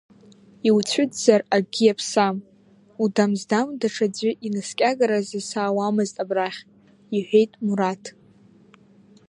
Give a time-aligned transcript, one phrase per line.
[0.67, 2.35] Иуцәызӡар акгьы иаԥсам,
[3.03, 6.61] удам здам даҽаӡәы инаскьагаразы саауамызт абрахь,—
[7.15, 8.03] иҳәеит Мураҭ.